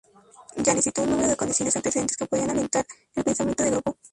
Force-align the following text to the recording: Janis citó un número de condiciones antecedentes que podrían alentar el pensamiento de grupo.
Janis 0.57 0.85
citó 0.85 1.03
un 1.03 1.11
número 1.11 1.27
de 1.29 1.35
condiciones 1.37 1.75
antecedentes 1.75 2.17
que 2.17 2.25
podrían 2.25 2.49
alentar 2.49 2.83
el 3.13 3.23
pensamiento 3.23 3.63
de 3.63 3.69
grupo. 3.69 3.97